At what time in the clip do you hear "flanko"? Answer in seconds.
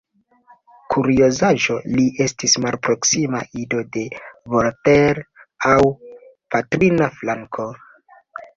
7.23-7.71